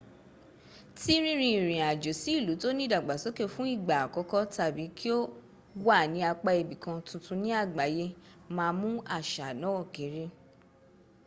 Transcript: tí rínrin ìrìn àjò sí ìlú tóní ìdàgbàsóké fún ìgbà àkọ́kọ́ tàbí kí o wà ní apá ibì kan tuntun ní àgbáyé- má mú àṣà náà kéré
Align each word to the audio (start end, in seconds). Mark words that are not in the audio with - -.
tí 0.99 1.13
rínrin 1.23 1.53
ìrìn 1.57 1.83
àjò 1.91 2.11
sí 2.21 2.29
ìlú 2.39 2.53
tóní 2.61 2.81
ìdàgbàsóké 2.87 3.43
fún 3.53 3.67
ìgbà 3.75 3.93
àkọ́kọ́ 4.05 4.41
tàbí 4.55 4.83
kí 4.97 5.07
o 5.17 5.19
wà 5.87 5.97
ní 6.13 6.19
apá 6.31 6.49
ibì 6.61 6.75
kan 6.83 6.97
tuntun 7.07 7.37
ní 7.43 7.49
àgbáyé- 7.63 8.15
má 8.57 8.65
mú 8.79 8.89
àṣà 9.17 9.47
náà 9.61 9.79
kéré 9.95 10.23